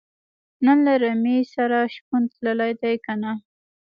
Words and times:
نن 0.65 0.77
له 0.87 0.93
رمې 1.03 1.37
سره 1.53 1.77
شپون 1.93 2.23
تللی 2.35 2.71
دی 2.81 2.93
که 3.03 3.13
نۀ 3.21 3.31